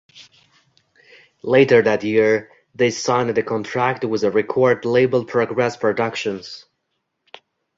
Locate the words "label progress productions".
4.83-6.65